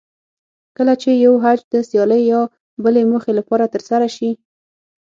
کله 0.77 0.93
چې 1.01 1.09
یو 1.25 1.33
حج 1.43 1.59
د 1.73 1.75
سیالۍ 1.89 2.21
یا 2.31 2.41
بلې 2.83 3.03
موخې 3.11 3.31
لپاره 3.39 3.71
ترسره 3.73 4.07
شي. 4.15 4.29